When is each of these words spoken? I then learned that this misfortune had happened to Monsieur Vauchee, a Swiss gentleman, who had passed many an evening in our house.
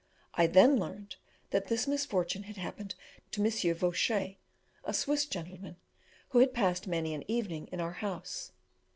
I 0.33 0.47
then 0.47 0.79
learned 0.79 1.17
that 1.51 1.67
this 1.67 1.87
misfortune 1.87 2.45
had 2.49 2.57
happened 2.57 2.95
to 3.29 3.39
Monsieur 3.39 3.75
Vauchee, 3.75 4.39
a 4.83 4.93
Swiss 4.95 5.27
gentleman, 5.27 5.75
who 6.29 6.39
had 6.39 6.55
passed 6.55 6.87
many 6.87 7.13
an 7.13 7.23
evening 7.29 7.67
in 7.71 7.79
our 7.79 7.91
house. 7.93 8.51